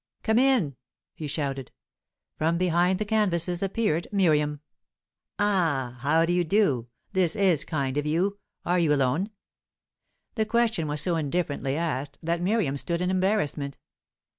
"Come 0.23 0.39
in!" 0.39 0.77
he 1.13 1.27
shouted. 1.27 1.71
From 2.35 2.57
behind 2.57 2.97
the 2.97 3.05
canvases 3.05 3.61
appeared 3.61 4.07
Miriam. 4.11 4.59
"Ah! 5.37 5.97
How 5.99 6.25
do 6.25 6.33
you 6.33 6.43
do? 6.43 6.87
This 7.13 7.35
is 7.35 7.63
kind 7.63 7.95
of 7.97 8.07
you. 8.07 8.39
Are 8.65 8.79
you 8.79 8.95
alone?" 8.95 9.29
The 10.33 10.45
question 10.47 10.87
was 10.87 11.01
so 11.01 11.17
indifferently 11.17 11.75
asked, 11.77 12.17
that 12.23 12.41
Miriam 12.41 12.77
stood 12.77 12.99
in 13.03 13.11
embarrassment. 13.11 13.77